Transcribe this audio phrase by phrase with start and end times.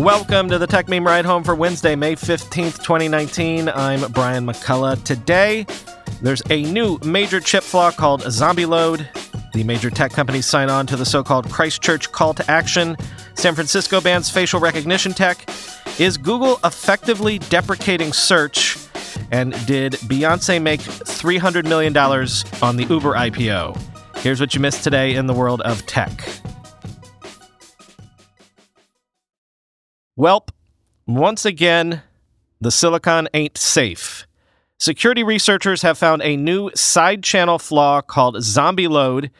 [0.00, 3.68] Welcome to the Techmeme Ride Home for Wednesday, May 15th, 2019.
[3.68, 5.04] I'm Brian McCullough.
[5.04, 5.66] Today,
[6.22, 9.52] there's a new major chip flaw called ZombieLoad.
[9.52, 12.96] The major tech companies sign on to the so called Christchurch call to action.
[13.34, 15.46] San Francisco bans facial recognition tech.
[15.98, 18.78] Is Google effectively deprecating search?
[19.30, 23.78] And did Beyonce make $300 million on the Uber IPO?
[24.20, 26.26] Here's what you missed today in the world of tech.
[30.20, 30.50] Welp,
[31.06, 32.02] once again,
[32.60, 34.26] the silicon ain't safe.
[34.78, 39.30] Security researchers have found a new side channel flaw called ZombieLoad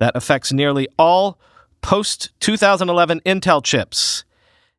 [0.00, 1.38] that affects nearly all
[1.80, 4.26] post 2011 Intel chips.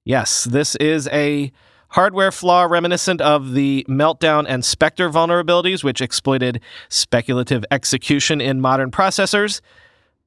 [0.05, 1.51] Yes, this is a
[1.89, 8.91] hardware flaw reminiscent of the Meltdown and Spectre vulnerabilities, which exploited speculative execution in modern
[8.91, 9.61] processors,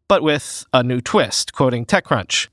[0.09, 2.49] but with a new twist, quoting TechCrunch.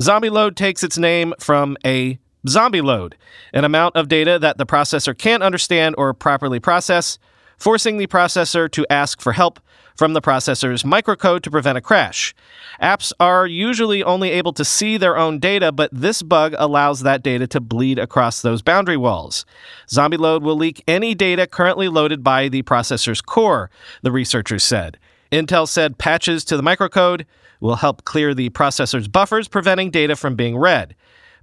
[0.00, 3.16] ZombieLoad takes its name from a zombie load,
[3.52, 7.18] an amount of data that the processor can't understand or properly process,
[7.58, 9.60] forcing the processor to ask for help
[9.94, 12.34] from the processor's microcode to prevent a crash.
[12.80, 17.22] Apps are usually only able to see their own data, but this bug allows that
[17.22, 19.44] data to bleed across those boundary walls.
[19.88, 23.70] ZombieLoad will leak any data currently loaded by the processor's core,
[24.00, 24.98] the researchers said.
[25.30, 27.26] Intel said patches to the microcode
[27.60, 30.94] will help clear the processor's buffers, preventing data from being read.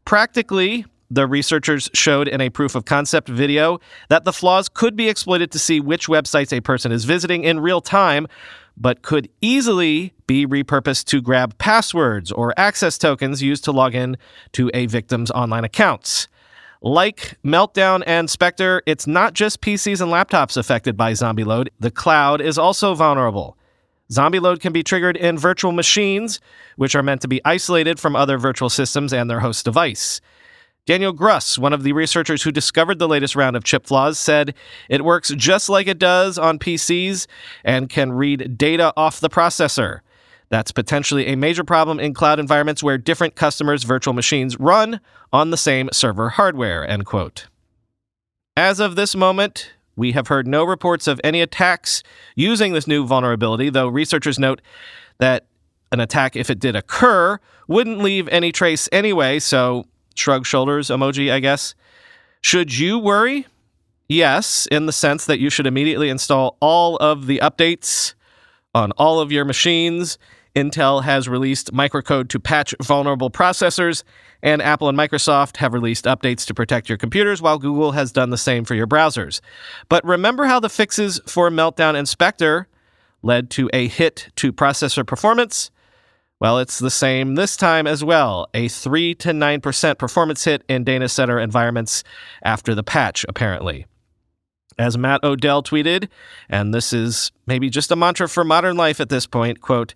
[0.06, 3.80] Practically, the researchers showed in a proof of concept video
[4.10, 7.60] that the flaws could be exploited to see which websites a person is visiting in
[7.60, 8.28] real time,
[8.76, 14.18] but could easily be repurposed to grab passwords or access tokens used to log in
[14.52, 16.28] to a victim's online accounts.
[16.82, 21.70] Like Meltdown and Spectre, it's not just PCs and laptops affected by ZombieLoad.
[21.80, 23.58] The cloud is also vulnerable.
[24.12, 26.40] ZombieLoad can be triggered in virtual machines,
[26.76, 30.22] which are meant to be isolated from other virtual systems and their host device.
[30.86, 34.54] Daniel Gruss, one of the researchers who discovered the latest round of chip flaws, said
[34.90, 37.28] it works just like it does on PCs
[37.66, 40.00] and can read data off the processor.
[40.50, 45.02] That's potentially a major problem in cloud environments where different customers' virtual machines run
[45.34, 46.88] on the same server hardware.
[46.88, 47.48] End quote.
[48.56, 52.04] As of this moment, we have heard no reports of any attacks
[52.36, 54.62] using this new vulnerability, though researchers note
[55.18, 55.48] that
[55.92, 59.86] an attack, if it did occur, wouldn't leave any trace anyway, so
[60.16, 61.76] shrug shoulders emoji, I guess.
[62.42, 63.48] Should you worry?
[64.08, 68.14] Yes, in the sense that you should immediately install all of the updates
[68.74, 70.18] on all of your machines.
[70.58, 74.02] Intel has released microcode to patch vulnerable processors,
[74.42, 78.32] and Apple and Microsoft have released updates to protect your computers, while Google has done
[78.32, 79.40] the same for your browsers.
[79.88, 82.68] But remember how the fixes for Meltdown and Spectre
[83.22, 85.70] led to a hit to processor performance?
[86.40, 88.48] Well, it's the same this time as well.
[88.56, 92.04] A 3 to 9% performance hit in data center environments
[92.42, 93.86] after the patch, apparently.
[94.80, 96.08] As Matt Odell tweeted,
[96.50, 99.94] and this is maybe just a mantra for modern life at this point, quote,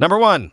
[0.00, 0.50] Number one,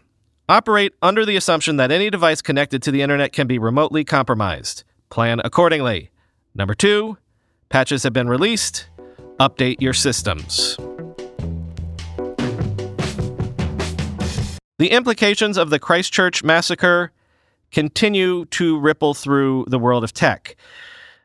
[0.50, 4.84] operate under the assumption that any device connected to the internet can be remotely compromised.
[5.10, 6.10] Plan accordingly.
[6.54, 7.18] Number two,
[7.70, 8.90] patches have been released.
[9.40, 10.76] Update your systems.
[14.80, 17.14] The implications of the Christchurch massacre
[17.72, 20.58] continue to ripple through the world of tech.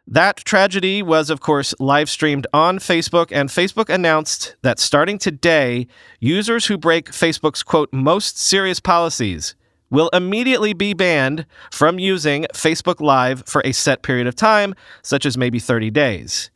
[0.06, 5.86] That tragedy was, of course, live streamed on Facebook, and Facebook announced that starting today,
[6.18, 9.54] users who break Facebook's quote, most serious policies
[9.90, 15.24] will immediately be banned from using Facebook Live for a set period of time, such
[15.24, 16.50] as maybe 30 days.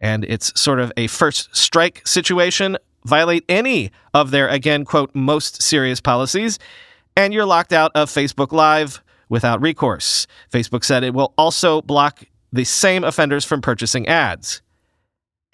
[0.00, 5.62] And it's sort of a first strike situation violate any of their, again, quote, most
[5.62, 6.58] serious policies,
[7.16, 10.26] and you're locked out of Facebook Live without recourse.
[10.52, 14.62] Facebook said it will also block the same offenders from purchasing ads.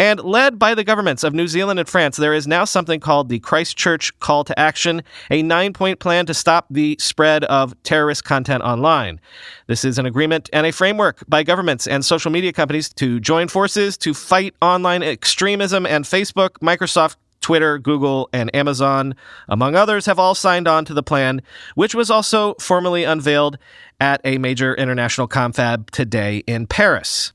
[0.00, 3.28] And led by the governments of New Zealand and France, there is now something called
[3.28, 8.22] the Christchurch Call to Action, a nine point plan to stop the spread of terrorist
[8.22, 9.18] content online.
[9.66, 13.48] This is an agreement and a framework by governments and social media companies to join
[13.48, 19.14] forces to fight online extremism, and Facebook, Microsoft, Twitter, Google, and Amazon,
[19.48, 21.42] among others, have all signed on to the plan,
[21.74, 23.58] which was also formally unveiled
[24.00, 27.32] at a major international confab today in Paris.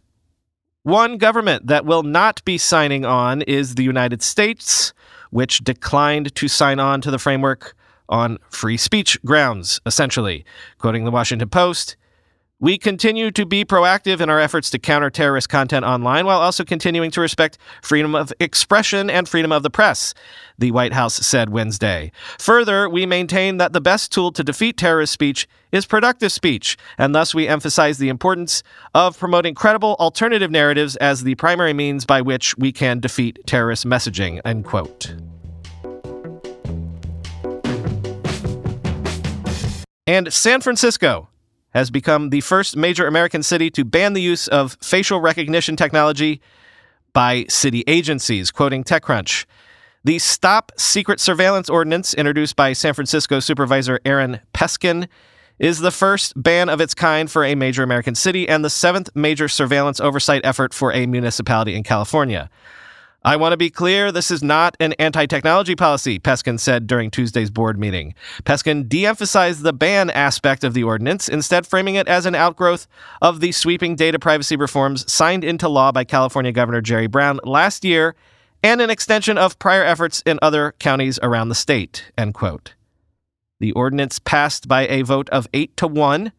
[0.83, 4.93] One government that will not be signing on is the United States,
[5.29, 7.75] which declined to sign on to the framework
[8.09, 10.45] on free speech grounds, essentially.
[10.77, 11.95] Quoting the Washington Post,
[12.59, 16.63] We continue to be proactive in our efforts to counter terrorist content online while also
[16.63, 20.13] continuing to respect freedom of expression and freedom of the press,
[20.57, 22.13] the White House said Wednesday.
[22.39, 27.13] Further, we maintain that the best tool to defeat terrorist speech is productive speech, and
[27.13, 28.63] thus we emphasize the importance
[28.93, 33.85] of promoting credible alternative narratives as the primary means by which we can defeat terrorist
[33.85, 34.39] messaging.
[34.45, 35.15] End quote.
[40.07, 41.27] And San Francisco
[41.73, 46.41] has become the first major American city to ban the use of facial recognition technology
[47.13, 49.45] by city agencies, quoting TechCrunch.
[50.03, 55.07] The Stop Secret Surveillance Ordinance, introduced by San Francisco Supervisor Aaron Peskin,
[55.59, 59.09] is the first ban of its kind for a major American city and the seventh
[59.15, 62.49] major surveillance oversight effort for a municipality in California.
[63.25, 67.09] I want to be clear this is not an anti technology policy, Peskin said during
[67.09, 68.13] Tuesday's board meeting.
[68.43, 72.85] Peskin de emphasized the ban aspect of the ordinance, instead, framing it as an outgrowth
[73.21, 77.85] of the sweeping data privacy reforms signed into law by California Governor Jerry Brown last
[77.85, 78.15] year
[78.61, 82.11] and an extension of prior efforts in other counties around the state.
[82.17, 82.73] End quote.
[83.59, 86.33] The ordinance passed by a vote of 8 to 1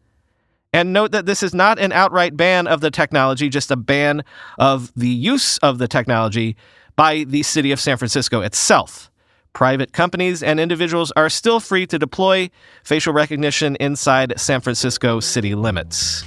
[0.75, 4.25] and note that this is not an outright ban of the technology, just a ban
[4.59, 6.57] of the use of the technology
[6.97, 9.09] by the city of San Francisco itself.
[9.53, 12.49] Private companies and individuals are still free to deploy
[12.83, 16.25] facial recognition inside San Francisco city limits.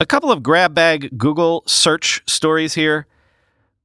[0.00, 3.06] A couple of grab bag Google search stories here.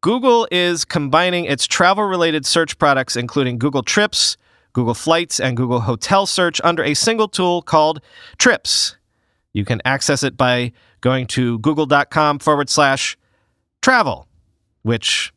[0.02, 4.38] Google is combining its travel related search products, including Google Trips,
[4.78, 8.00] Google Flights, and Google Hotel Search under a single tool called
[8.38, 8.96] Trips.
[9.52, 10.72] You can access it by
[11.02, 13.18] going to google.com forward slash
[13.82, 14.28] travel,
[14.84, 15.34] which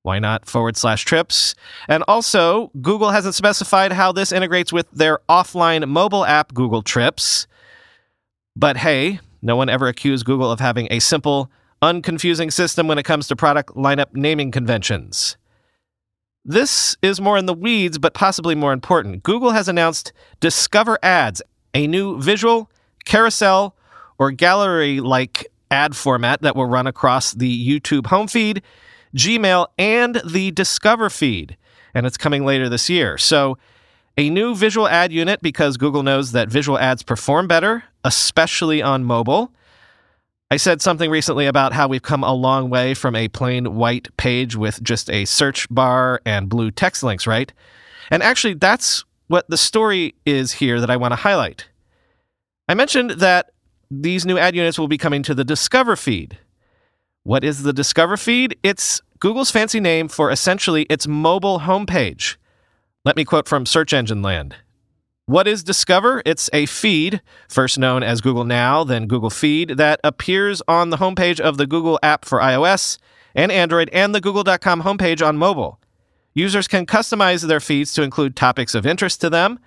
[0.00, 1.54] why not forward slash trips?
[1.88, 7.46] And also, Google hasn't specified how this integrates with their offline mobile app, Google Trips.
[8.56, 11.50] But hey, no one ever accused Google of having a simple,
[11.82, 15.36] unconfusing system when it comes to product lineup naming conventions.
[16.44, 19.22] This is more in the weeds, but possibly more important.
[19.22, 21.40] Google has announced Discover Ads,
[21.72, 22.70] a new visual,
[23.06, 23.74] carousel,
[24.18, 28.62] or gallery like ad format that will run across the YouTube home feed,
[29.16, 31.56] Gmail, and the Discover feed.
[31.94, 33.16] And it's coming later this year.
[33.16, 33.56] So,
[34.18, 39.02] a new visual ad unit because Google knows that visual ads perform better, especially on
[39.02, 39.50] mobile.
[40.50, 44.14] I said something recently about how we've come a long way from a plain white
[44.16, 47.52] page with just a search bar and blue text links, right?
[48.10, 51.68] And actually, that's what the story is here that I want to highlight.
[52.68, 53.50] I mentioned that
[53.90, 56.38] these new ad units will be coming to the Discover feed.
[57.22, 58.56] What is the Discover feed?
[58.62, 62.36] It's Google's fancy name for essentially its mobile homepage.
[63.04, 64.56] Let me quote from Search Engine Land.
[65.26, 66.20] What is Discover?
[66.26, 70.98] It's a feed, first known as Google Now, then Google Feed, that appears on the
[70.98, 72.98] homepage of the Google app for iOS
[73.34, 75.80] and Android and the Google.com homepage on mobile.
[76.34, 79.58] Users can customize their feeds to include topics of interest to them.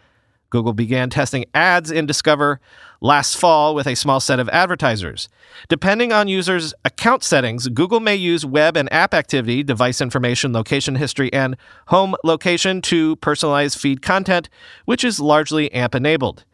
[0.50, 2.60] Google began testing ads in Discover
[3.02, 5.30] last fall with a small set of advertisers.
[5.68, 10.96] Depending on users' account settings, Google may use web and app activity, device information, location
[10.96, 11.58] history, and
[11.88, 14.50] home location to personalize feed content,
[14.86, 16.46] which is largely AMP enabled.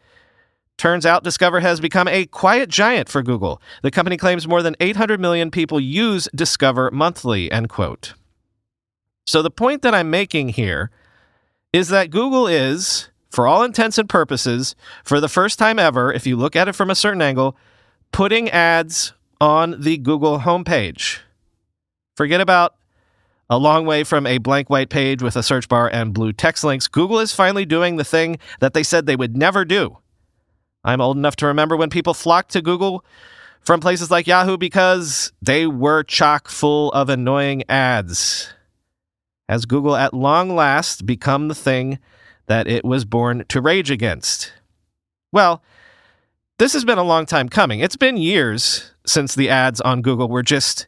[0.76, 3.62] Turns out Discover has become a quiet giant for Google.
[3.82, 8.14] The company claims more than 800 million people use Discover monthly, end quote.
[9.26, 10.90] So the point that I'm making here
[11.72, 16.26] is that Google is for all intents and purposes, for the first time ever, if
[16.26, 17.56] you look at it from a certain angle,
[18.12, 21.18] putting ads on the Google homepage.
[22.16, 22.76] Forget about
[23.50, 26.62] a long way from a blank white page with a search bar and blue text
[26.62, 26.86] links.
[26.86, 29.98] Google is finally doing the thing that they said they would never do.
[30.84, 33.04] I'm old enough to remember when people flocked to Google
[33.60, 38.52] from places like Yahoo because they were chock full of annoying ads.
[39.48, 41.98] Has Google at long last become the thing
[42.46, 44.52] that it was born to rage against.
[45.32, 45.62] Well,
[46.58, 47.80] this has been a long time coming.
[47.80, 50.86] It's been years since the ads on Google were just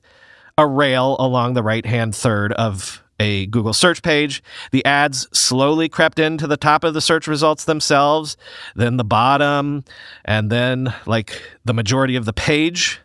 [0.57, 4.43] a rail along the right hand third of a Google search page.
[4.73, 8.37] The ads slowly crept into the top of the search results themselves,
[8.75, 9.85] then the bottom,
[10.25, 13.01] and then like the majority of the page.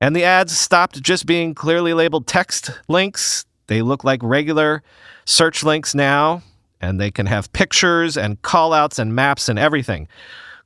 [0.00, 3.44] And the ads stopped just being clearly labeled text links.
[3.66, 4.82] They look like regular
[5.24, 6.42] search links now
[6.82, 10.08] and they can have pictures and callouts and maps and everything.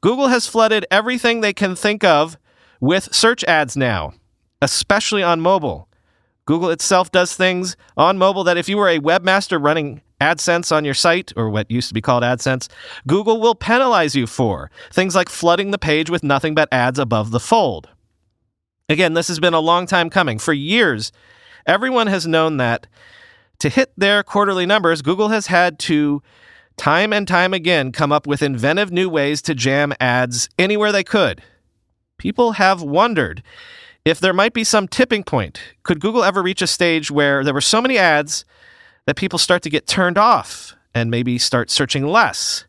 [0.01, 2.37] Google has flooded everything they can think of
[2.81, 4.15] with search ads now,
[4.61, 5.89] especially on mobile.
[6.47, 10.85] Google itself does things on mobile that if you were a webmaster running AdSense on
[10.85, 12.69] your site, or what used to be called AdSense,
[13.07, 17.33] Google will penalize you for things like flooding the page with nothing but ads above
[17.33, 17.91] the fold.
[18.89, 20.39] Again, this has been a long time coming.
[20.39, 21.13] For years,
[21.67, 22.87] everyone has known that
[23.59, 26.23] to hit their quarterly numbers, Google has had to
[26.77, 31.05] time and time again come up with inventive new ways to jam ads anywhere they
[31.05, 31.43] could.
[32.19, 33.43] People have wondered
[34.05, 35.61] if there might be some tipping point.
[35.83, 38.45] Could Google ever reach a stage where there were so many ads
[39.07, 42.67] that people start to get turned off and maybe start searching less?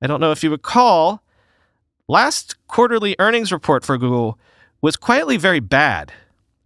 [0.00, 1.22] I don't know if you recall,
[2.08, 4.38] last quarterly earnings report for Google
[4.80, 6.12] was quietly very bad,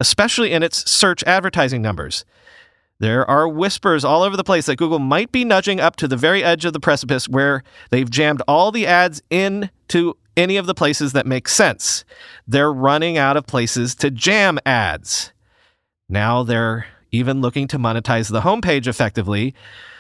[0.00, 2.24] especially in its search advertising numbers.
[3.00, 6.16] There are whispers all over the place that Google might be nudging up to the
[6.16, 10.74] very edge of the precipice where they've jammed all the ads into any of the
[10.74, 12.04] places that make sense.
[12.46, 15.32] They're running out of places to jam ads.
[16.08, 19.54] Now they're even looking to monetize the homepage effectively.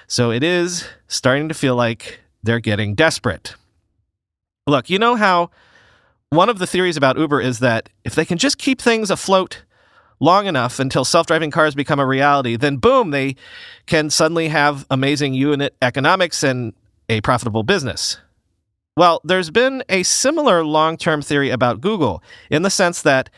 [0.08, 3.54] So it is starting to feel like they're getting desperate.
[4.66, 5.50] Look, you know how
[6.30, 9.62] one of the theories about Uber is that if they can just keep things afloat
[10.20, 13.36] long enough until self driving cars become a reality, then boom, they
[13.86, 16.72] can suddenly have amazing unit economics and
[17.08, 18.18] a profitable business.
[18.96, 23.30] Well, there's been a similar long term theory about Google in the sense that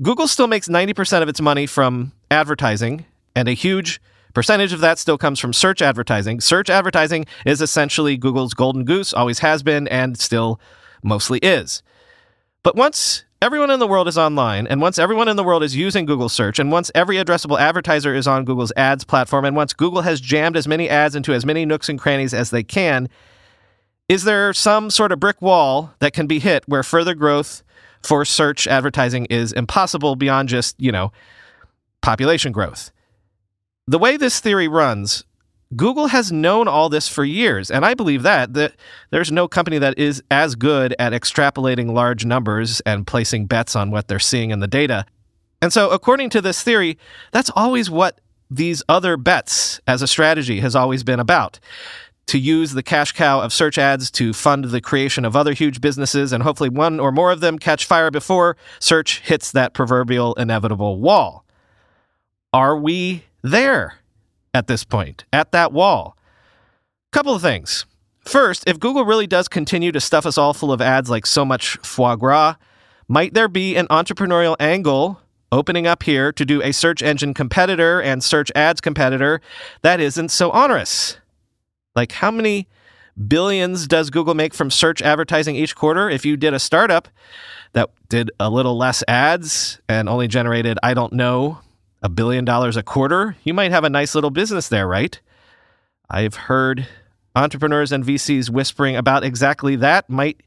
[0.00, 3.04] Google still makes 90% of its money from advertising,
[3.36, 4.00] and a huge
[4.32, 6.40] percentage of that still comes from search advertising.
[6.40, 10.58] Search advertising is essentially Google's golden goose, always has been, and still
[11.02, 11.82] mostly is.
[12.62, 15.74] But once everyone in the world is online, and once everyone in the world is
[15.74, 19.72] using Google search, and once every addressable advertiser is on Google's ads platform, and once
[19.72, 23.08] Google has jammed as many ads into as many nooks and crannies as they can,
[24.08, 27.64] is there some sort of brick wall that can be hit where further growth
[28.00, 31.10] for search advertising is impossible beyond just, you know,
[32.00, 32.92] population growth?
[33.88, 35.24] The way this theory runs,
[35.74, 38.74] Google has known all this for years, and I believe that that
[39.10, 43.90] there's no company that is as good at extrapolating large numbers and placing bets on
[43.90, 45.06] what they're seeing in the data.
[45.62, 46.98] And so, according to this theory,
[47.30, 51.58] that's always what these other bets as a strategy has always been about.
[52.26, 55.80] To use the cash cow of search ads to fund the creation of other huge
[55.80, 60.34] businesses, and hopefully one or more of them catch fire before search hits that proverbial
[60.34, 61.44] inevitable wall.
[62.52, 64.01] Are we there?
[64.54, 66.16] At this point, at that wall.
[67.12, 67.86] Couple of things.
[68.24, 71.44] First, if Google really does continue to stuff us all full of ads like so
[71.44, 72.54] much foie gras,
[73.08, 78.00] might there be an entrepreneurial angle opening up here to do a search engine competitor
[78.00, 79.40] and search ads competitor
[79.82, 81.18] that isn't so onerous?
[81.94, 82.68] Like, how many
[83.28, 86.08] billions does Google make from search advertising each quarter?
[86.08, 87.08] If you did a startup
[87.72, 91.58] that did a little less ads and only generated, I don't know,
[92.02, 95.20] a billion dollars a quarter, you might have a nice little business there, right?
[96.10, 96.86] I've heard
[97.34, 100.10] entrepreneurs and VCs whispering about exactly that.
[100.10, 100.42] Might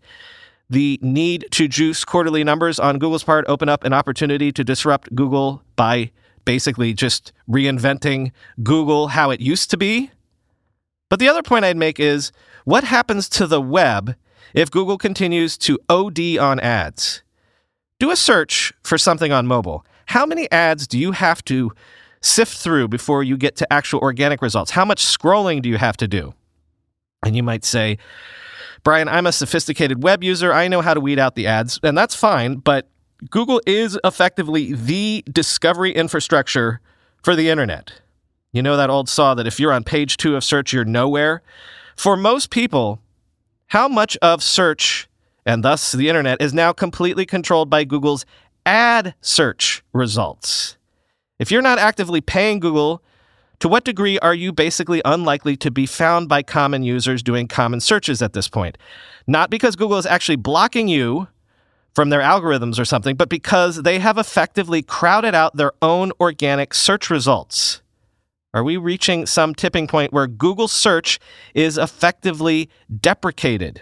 [0.70, 5.14] the need to juice quarterly numbers on Google's part open up an opportunity to disrupt
[5.16, 6.12] Google by
[6.44, 8.32] basically just reinventing
[8.62, 10.12] Google how it used to be?
[11.10, 12.32] But the other point I'd make is
[12.66, 14.16] what happens to the web
[14.54, 17.22] if Google continues to OD on ads?
[18.00, 19.86] Do a search for something on mobile.
[20.06, 21.72] How many ads do you have to
[22.22, 24.72] sift through before you get to actual organic results?
[24.72, 26.34] How much scrolling do you have to do?
[27.26, 27.98] And you might say,
[28.84, 30.54] Brian, I'm a sophisticated web user.
[30.54, 32.88] I know how to weed out the ads, and that's fine, but
[33.30, 36.82] Google is effectively the discovery infrastructure
[37.24, 37.94] for the internet.
[38.52, 41.42] You know that old saw that if you're on page two of search, you're nowhere?
[41.96, 43.00] For most people,
[43.68, 45.10] how much of search
[45.46, 48.26] and thus the internet is now completely controlled by Google's
[48.66, 50.78] ad search results.
[51.40, 53.04] If you're not actively paying Google,
[53.60, 57.80] to what degree are you basically unlikely to be found by common users doing common
[57.80, 58.78] searches at this point?
[59.28, 61.28] Not because Google is actually blocking you
[61.94, 66.74] from their algorithms or something, but because they have effectively crowded out their own organic
[66.74, 67.82] search results.
[68.54, 71.20] Are we reaching some tipping point where Google search
[71.54, 72.70] is effectively
[73.02, 73.82] deprecated?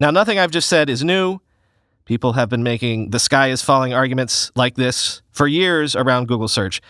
[0.00, 1.40] Now, nothing I've just said is new.
[2.08, 6.48] People have been making the sky is falling arguments like this for years around Google
[6.48, 6.80] search.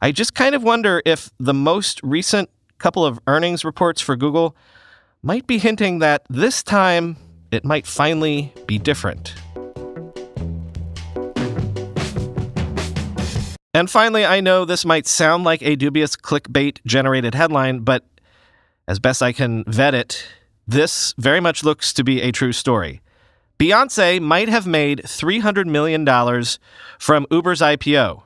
[0.00, 4.54] I just kind of wonder if the most recent couple of earnings reports for Google
[5.20, 7.16] might be hinting that this time
[7.50, 9.34] it might finally be different.
[13.74, 18.04] And finally, I know this might sound like a dubious clickbait generated headline, but
[18.86, 20.24] as best I can vet it,
[20.68, 23.00] this very much looks to be a true story.
[23.58, 26.04] Beyonce might have made $300 million
[26.98, 28.22] from Uber's IPO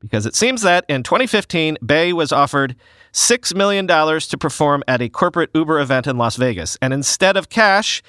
[0.00, 2.76] because it seems that in 2015, Bey was offered
[3.12, 6.78] $6 million to perform at a corporate Uber event in Las Vegas.
[6.80, 8.02] And instead of cash,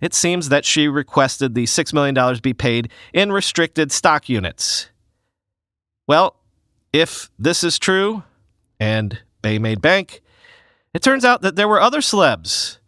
[0.00, 4.88] it seems that she requested the $6 million be paid in restricted stock units.
[6.06, 6.36] Well,
[6.92, 8.22] if this is true,
[8.80, 10.22] and Bey made bank,
[10.94, 12.78] it turns out that there were other celebs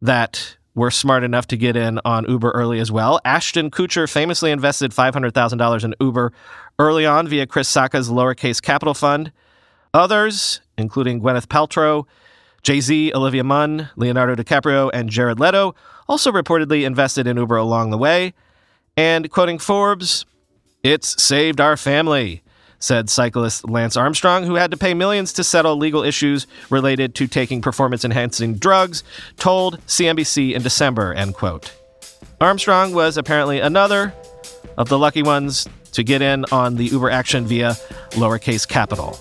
[0.00, 3.20] that were smart enough to get in on Uber early as well.
[3.24, 6.32] Ashton Kutcher famously invested $500,000 in Uber
[6.78, 9.32] early on via Chris Sacca's lowercase capital fund.
[9.94, 12.06] Others, including Gwyneth Paltrow,
[12.62, 15.74] Jay Z, Olivia Munn, Leonardo DiCaprio, and Jared Leto,
[16.08, 18.32] also reportedly invested in Uber along the way.
[18.96, 20.24] And quoting Forbes,
[20.82, 22.41] it's saved our family
[22.82, 27.26] said cyclist Lance Armstrong, who had to pay millions to settle legal issues related to
[27.28, 29.04] taking performance enhancing drugs,
[29.36, 31.72] told CNBC in December, end quote.
[32.40, 34.12] Armstrong was apparently another
[34.76, 37.70] of the lucky ones to get in on the Uber action via
[38.12, 39.12] lowercase capital.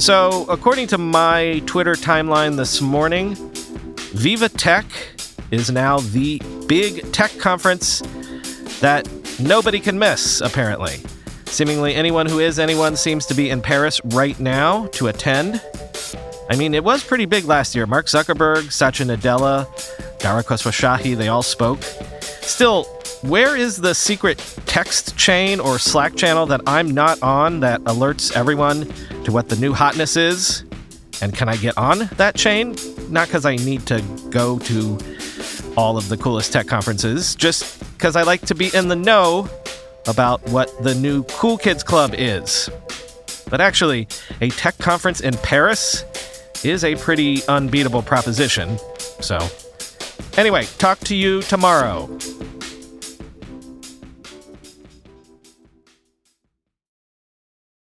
[0.00, 3.34] So, according to my Twitter timeline this morning,
[4.14, 4.84] VivaTech
[5.50, 8.02] is now the big tech conference
[8.80, 9.08] that
[9.40, 11.00] nobody can miss, apparently.
[11.46, 15.62] Seemingly anyone who is anyone seems to be in Paris right now to attend.
[16.50, 17.86] I mean, it was pretty big last year.
[17.86, 19.66] Mark Zuckerberg, Satya Nadella,
[20.18, 21.82] Dara Khosrowshahi, they all spoke.
[22.42, 22.84] Still,
[23.22, 28.36] where is the secret text chain or Slack channel that I'm not on that alerts
[28.36, 28.92] everyone
[29.24, 30.64] to what the new hotness is?
[31.22, 32.76] And can I get on that chain?
[33.08, 34.98] Not because I need to go to
[35.76, 39.48] all of the coolest tech conferences, just because I like to be in the know
[40.06, 42.70] about what the new Cool Kids Club is.
[43.48, 44.06] But actually,
[44.40, 46.04] a tech conference in Paris
[46.64, 48.78] is a pretty unbeatable proposition.
[49.20, 49.38] So,
[50.36, 52.06] anyway, talk to you tomorrow.